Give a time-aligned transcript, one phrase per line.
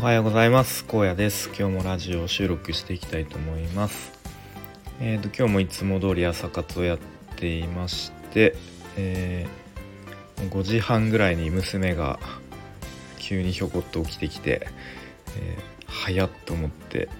[0.00, 0.86] おはようございます。
[0.88, 1.48] 荒野です。
[1.48, 4.12] 今日もラジオを収録していきたいと思います。
[4.98, 6.98] えーと今日もいつも通り朝活をやっ
[7.36, 8.56] ていまして、
[8.96, 12.18] えー5時半ぐらいに娘が
[13.18, 14.68] 急にひょこっと起きてきて、
[15.36, 17.10] えー早っと思って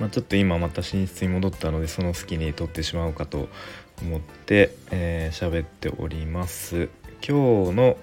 [0.00, 3.50] まあ、ちょっと今また寝室に戻ったのでその隙に撮ってしまおうかと
[4.00, 6.88] 思って喋、えー喋っております。
[7.20, 7.98] 今日の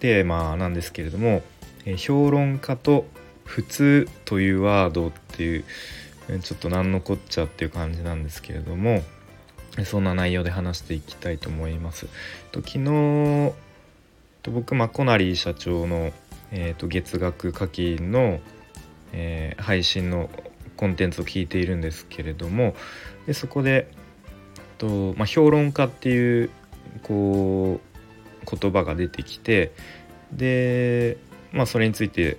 [0.00, 1.42] テーマなんですけれども、
[1.96, 3.06] 評論家と
[3.44, 5.64] 普通というワードっていう
[6.42, 9.02] ちょっと何のこっちゃっていう感じなんですけれども
[9.84, 12.06] そんな内容で話していきたいと思います。
[12.52, 13.54] と昨日
[14.42, 16.12] と僕マコナリー社長の、
[16.50, 18.40] えーと月額課金の、
[19.12, 20.30] えー配信の
[20.76, 22.74] コンテンツを聞いているんですけれども
[23.26, 23.90] でそこで
[24.78, 26.50] と、まあ、評論家っていう
[27.02, 29.72] こう言葉が出てきて
[30.32, 31.18] で、
[31.52, 32.38] まあ、それについて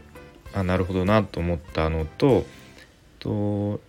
[0.54, 2.46] あなるほどなと思ったのと
[3.20, 3.80] と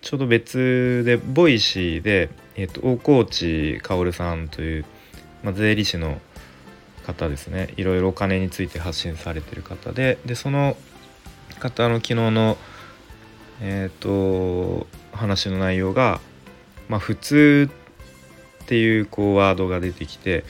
[0.00, 4.84] ちょうど別でボイシーで、えー、と大河内薫さんという、
[5.42, 6.20] まあ、税理士の
[7.06, 7.74] 方ですね。
[7.76, 10.76] いろいろお金について発信されてる方ででその
[11.60, 12.56] 方の昨日の
[13.60, 16.20] えっ、と話の内容が、
[16.88, 17.70] まあ、普通
[18.64, 20.44] っていうこうワードが出てきて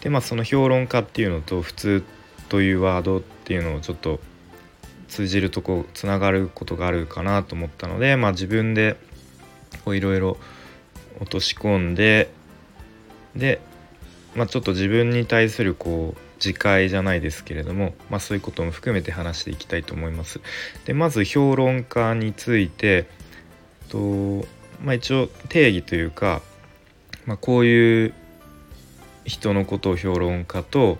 [0.00, 2.04] で、まあ、その評論家っていうのと普通
[2.48, 4.18] というワードっていうのをちょっと
[5.08, 8.96] 通じるとこつながることがあるかなと思ったので、まあ、自分で
[9.86, 10.38] いろいろ
[11.20, 12.30] 落とし込んで
[13.36, 13.60] で、
[14.34, 20.40] まあ、ちょっと自分に対するこう自戒じゃないですけれども、まあ、そういうことも含めて話していきたいと思います。
[20.86, 23.06] でまず評論家について
[23.90, 23.98] と、
[24.82, 26.40] まあ、一応定義というか、
[27.26, 28.14] まあ、こういう
[29.26, 30.98] 人のことを評論家と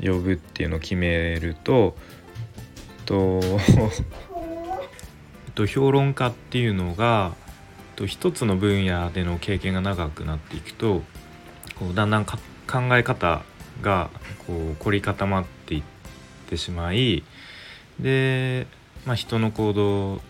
[0.00, 1.96] 呼ぶっていうのを決めると
[3.06, 3.40] と
[5.66, 7.32] 評論家っていうのが
[8.06, 11.02] 一つの分野での経験が長くなっていくと
[11.76, 12.38] こうだんだんか
[12.70, 13.42] 考え方
[13.80, 14.10] が
[14.46, 15.82] こう凝り固まっていっ
[16.48, 17.24] てしまい
[17.98, 18.66] で、
[19.06, 20.20] まあ、人の行動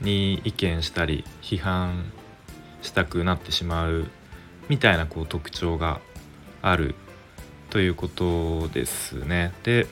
[0.00, 2.12] に意見したり批判
[2.80, 4.06] したくなってしまう
[4.68, 6.00] みたいなこう特徴が
[6.62, 6.94] ある
[7.72, 9.54] ということですね。
[9.62, 9.86] で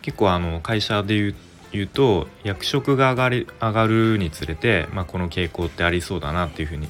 [0.00, 1.34] 結構あの会社で言う
[1.72, 6.88] 言うと役職が上がり上がるにつれて、まあ、この傾向ってありそうだなっていうふうに、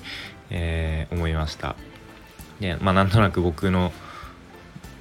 [0.51, 1.75] えー思いました。
[2.61, 3.93] でまあなんとなく僕の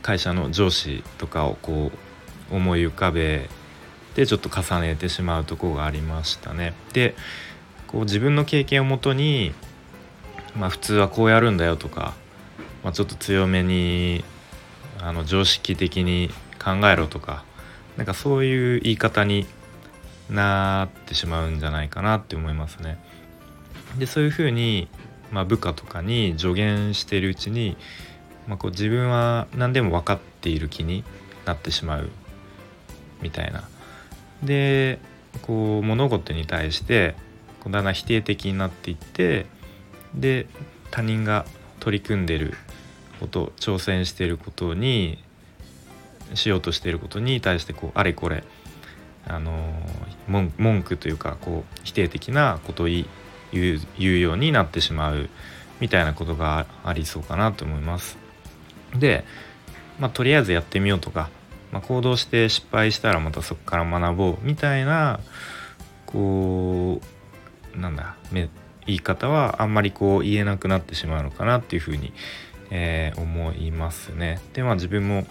[0.02, 1.92] 会社の上司とかをこ
[2.52, 3.48] う思い浮かべ
[4.16, 6.74] てちょっと重ねてしまうところがありましたね。
[6.94, 7.14] で
[7.86, 9.54] こう自分の経験をもとに、
[10.58, 12.16] まあ、普通はこうやるんだよとか、
[12.86, 14.24] まあ、ちょっと強めに
[15.02, 16.30] あの常識的に
[16.64, 17.44] 考えろとか
[17.98, 19.46] なんかそういう言い方に
[20.30, 22.98] なってしまうんじゃないかなって思いますね。
[23.98, 24.88] でそういうふうに、
[25.32, 27.76] まあ、部下とかに助言しているうちに
[28.48, 31.04] まあ、こう自分は何でも分かっている気に
[31.46, 32.10] なってしまう
[33.22, 33.64] みたいな。
[34.44, 35.00] で
[35.42, 37.16] こう物事に対して
[37.62, 39.48] こうだんだん否定的になっていって
[40.14, 40.48] で
[40.92, 41.46] 他人が
[41.80, 42.54] 取り組んでる
[43.20, 45.18] こと挑戦していることに
[46.34, 48.44] しようとしていることに対してこうあれこれ
[49.28, 49.74] あの
[50.28, 53.06] 文句というかこう否定的なことを言
[53.54, 55.30] うようになってしまう
[55.80, 58.18] みたいなことがありそうかなと思います。
[58.96, 59.26] で、
[60.00, 61.30] まあ、とりあえずやってみようとか、
[61.72, 65.20] まあ、行動して失敗したらまたそこから学ぼうみたいな
[66.06, 67.02] こ
[67.76, 68.50] うなんだ言
[68.88, 72.14] い方はあんまりこう言えなくなってしまうのかなっていうふうに、
[72.72, 74.42] えー思いますね。
[74.54, 75.26] でまあ自分も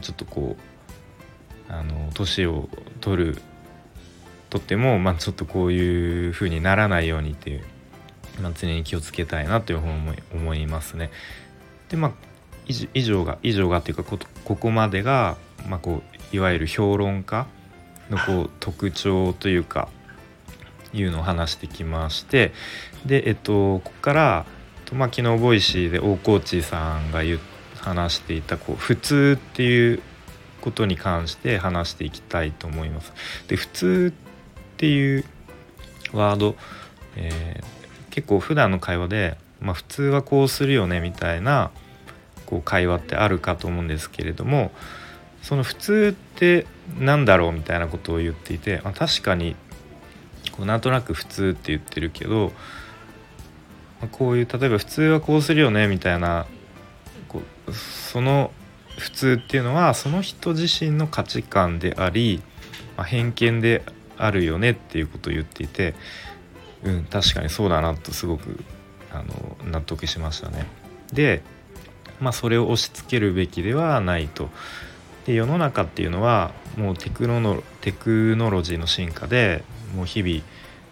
[0.00, 2.68] ちょっとこうあの年を
[3.00, 3.42] 取る
[4.50, 7.64] とっても、まあ、ちょっとこういうふうにならないようにっていう、
[8.42, 11.10] まあ、常に気をつけたいなというふうに思いますね。
[11.88, 12.12] でまあ
[12.94, 15.36] 以上が以上がっていうかこここまでが、
[15.68, 16.02] まあ、こ
[16.32, 17.46] ういわゆる評論家
[18.10, 19.88] のこう特徴というか
[20.92, 22.52] いうのを話してきまして
[23.06, 24.46] でえっとここから、
[24.92, 27.38] とまあ、昨日ボイシーで大河内さんが言
[27.80, 30.02] 話していたこう普通っていう
[30.60, 33.12] ことに関して話していきたいと思います。
[33.48, 35.24] で普通っていう
[36.12, 36.56] ワード、
[37.16, 41.70] えー結構普段の会話で、まあ、普通はこうするよねみたいな
[42.44, 44.70] こう会話ってあるかと思うんですけれども
[45.42, 46.66] その普通って
[47.00, 49.56] なんだろうみたいなことを言っていてあ確かに
[50.52, 52.52] こうなんとなく普通って言ってるけど
[54.10, 56.46] こういう例えば普通はこうするよねみたいな
[57.28, 58.50] こうその
[58.98, 62.42] 普通っていうのはその人自身の価値観であり
[62.96, 63.82] まあ、偏見で
[64.16, 65.94] あるよねっていうことを言っていて
[66.84, 68.60] うん確かにそうだなとすごく
[69.12, 70.66] あの納得しましたね。
[71.12, 71.42] で
[72.20, 74.48] まあそれを押し付けるべきではないと。
[75.26, 79.62] で世の中っていうのはもうテクノテクノロジーの進化で
[79.94, 80.42] もう日々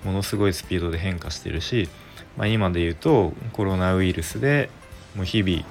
[0.05, 1.88] ものすごいスピードで変化してるし、
[2.37, 4.70] まあ、今で言うとコロナウイルスで
[5.14, 5.64] もう日々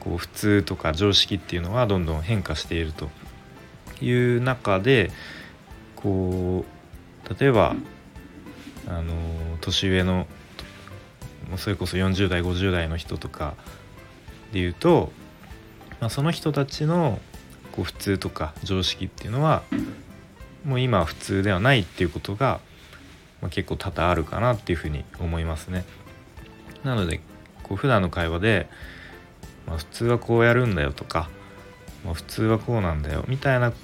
[0.00, 3.10] こう普通とか常識っていうのはどんどん変化していると
[4.00, 5.10] いう中で
[5.96, 7.74] こう例えば
[8.86, 9.14] あの
[9.60, 10.26] 年上の
[11.56, 13.54] それこそ40代50代の人とか
[14.52, 15.12] で言うと、
[16.00, 17.20] まあ、その人たちの
[17.72, 19.62] こう普通とか常識っていうのは
[20.64, 22.60] もう今は普通ではないっていうことが、
[23.44, 25.84] まあ、結構多々あるかなっていうふうに思いますね。
[26.82, 27.20] なので
[27.62, 28.68] こう普段の会話で、
[29.66, 31.28] まあ、普通はこうやるんだよとか、
[32.06, 33.74] まあ、普通はこうなんだよみたいな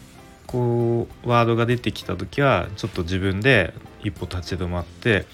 [0.47, 5.27] こうワードが出てきた時はちょっと自分で一歩立ち止まって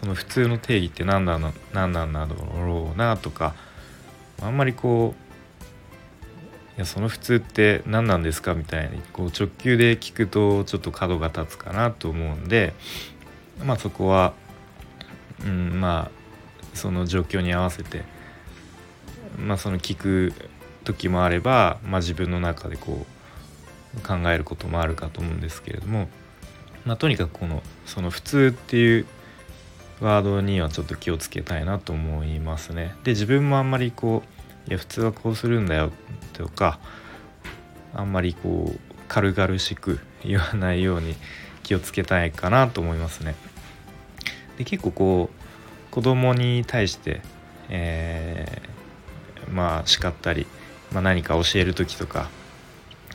[0.00, 3.54] その普通の定義って何なんだ何なんだろうなとか
[4.42, 12.74] あんまりこういやその普通って何なんですかみたいにこう直球で聞くとちょっと角が立つかなと思うんで
[13.64, 14.32] まあそこは、
[15.44, 18.04] うん、まあその状況に合わせて
[19.38, 20.32] まあその聞く
[20.84, 23.06] 時もあれば、まあ、自分の中でこ
[23.96, 26.08] う考えることもあるかと思うんですけれども、
[26.84, 29.06] まあ、とにかくこのその普通っていう
[30.00, 32.94] ワードにはちょっと気をつけたいなと思いますね。
[33.04, 34.22] で自分もあんまりこ
[34.66, 35.90] ういや普通はこうするんだよ
[36.32, 36.78] とか
[37.94, 38.78] あんまりこう
[39.08, 41.16] 軽々しく言わないように
[41.62, 43.34] 気をつけたいかなと思いますね。
[44.60, 47.22] で結構こう子供に対して、
[47.70, 50.46] えー、まあ叱ったり、
[50.92, 52.28] まあ、何か教える時とか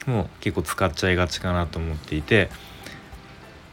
[0.08, 2.50] も結構使っちゃいがちかなと思っていて、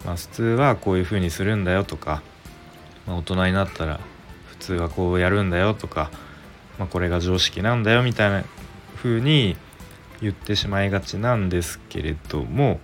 [0.04, 2.22] まあ、普通はこういう風にするんだよとか、
[3.06, 4.00] まあ、大人になったら
[4.48, 6.10] 普通はこうやるんだよとか、
[6.78, 8.44] まあ、これが常識なんだよみたいな
[8.96, 9.56] 風に
[10.20, 12.80] 言ってしまいがちなんですけれども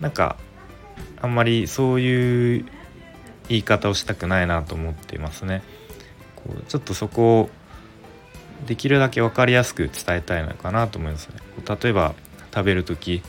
[0.00, 0.38] なんか
[1.20, 2.66] あんまりそういう
[3.52, 5.62] 言い方をしたくないなと思っていますね。
[6.36, 7.50] こうちょっとそこを
[8.66, 11.36] できるだけ分かりやすく伝えたいのかなと思いますね。
[11.82, 12.14] 例えば
[12.54, 13.22] 食べる時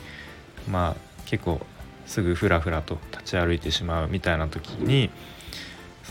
[0.70, 1.60] まあ結構
[2.06, 5.10] すぐふらふらと立ち歩いてしまうみたいな時に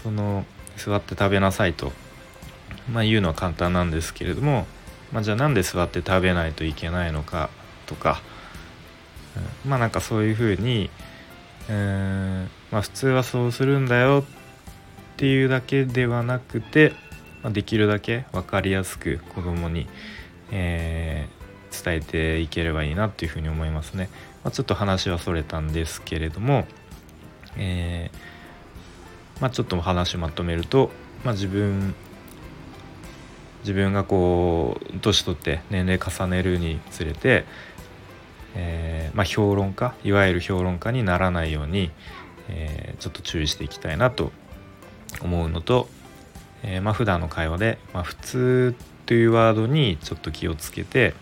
[0.03, 0.45] その
[0.77, 1.91] 座って食べなさいと、
[2.91, 4.67] まあ、言うのは簡単なんですけれども、
[5.11, 7.49] まあ、じゃあなんで座って食べないといけないのか
[7.87, 8.21] とか、
[9.65, 10.91] うん、まあなんかそういうふうに
[11.69, 14.23] うんまあ、普通はそうするんだよ
[15.13, 16.93] っていうだけではなくて、
[17.41, 19.87] まあ、できるだけ分かりやすく子供に、
[20.51, 24.09] えー、伝えていければいいなっていうふうに思いますね。
[24.43, 26.67] まあ、ちょっと話はそれたんですけれども、
[27.57, 30.91] えー、まあ、ちょっと話まとめると、
[31.23, 31.95] まあ、自分
[33.63, 37.45] 自分がこう年取って年齢重ねるにつれて、
[38.55, 41.91] えー、まあ、評論家いわゆる評論家にならないように、
[42.49, 44.31] えー、ちょっと注意していきたいなと
[45.21, 45.87] 思うのと、
[46.63, 51.13] えー、まあ普段の会話で、まあ、普通というワードにちょっと気をつけて、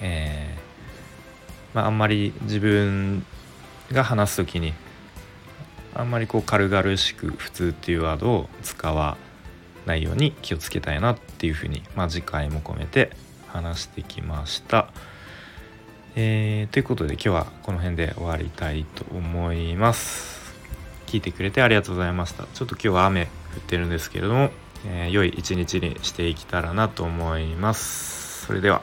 [0.00, 3.24] えー、まあ、んまり自分
[3.90, 4.72] が話す時に
[5.94, 9.16] あんまりこう軽々しく普通っていうワードを使わ
[9.86, 13.10] ないように気をつけたいなっていうふうに、まあ、次回も込めて
[13.48, 14.88] 話してきました。
[16.14, 20.54] えー、ということで今日はこの辺で終わりたいと思います。
[21.06, 22.44] 聞いてくれてありがとうございました。
[22.52, 23.26] ちょっと今日は雨降
[23.58, 24.50] ってるんですけれども、
[24.86, 28.46] えー、良い一日にしていけたらなと思います。
[28.46, 28.82] それでは。